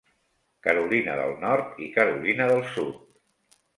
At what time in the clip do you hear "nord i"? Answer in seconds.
1.43-1.91